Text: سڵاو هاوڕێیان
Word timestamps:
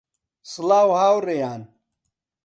سڵاو 0.51 0.89
هاوڕێیان 0.99 1.61